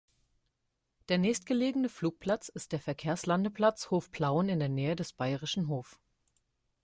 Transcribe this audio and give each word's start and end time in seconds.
Der 1.09 1.19
nächstgelegene 1.19 1.87
Flugplatz 1.87 2.49
ist 2.49 2.71
der 2.71 2.79
Verkehrslandeplatz 2.79 3.91
Hof-Plauen 3.91 4.49
in 4.49 4.57
der 4.59 4.67
Nähe 4.67 4.95
des 4.95 5.13
bayerischen 5.13 5.67
Hof. 5.67 5.99